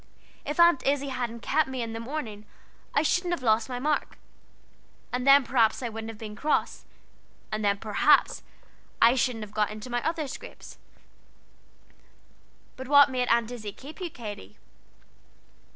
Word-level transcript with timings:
If 0.45 0.59
Aunt 0.59 0.83
Izzie 0.83 1.09
hadn't 1.09 1.41
kept 1.41 1.69
me 1.69 1.83
in 1.83 1.93
the 1.93 1.99
morning, 1.99 2.47
I 2.95 3.03
shouldn't 3.03 3.33
have 3.35 3.43
lost 3.43 3.69
my 3.69 3.77
mark, 3.77 4.17
and 5.13 5.27
then 5.27 5.45
I 5.47 5.67
shouldn't 5.69 6.09
have 6.09 6.17
been 6.17 6.35
cross, 6.35 6.85
and 7.51 7.63
then 7.63 7.77
perhaps 7.77 8.41
I 8.99 9.13
shouldn't 9.13 9.43
have 9.45 9.53
got 9.53 9.69
in 9.69 9.91
my 9.91 10.01
other 10.03 10.27
scrapes." 10.27 10.79
"But 12.77 12.87
what 12.87 13.11
made 13.11 13.27
Aunt 13.27 13.51
Izzie 13.51 13.73
keep 13.73 14.01
you, 14.01 14.09
Katy?" 14.09 14.57